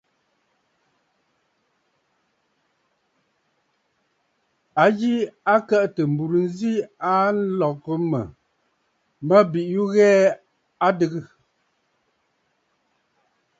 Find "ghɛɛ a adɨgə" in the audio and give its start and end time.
9.93-11.21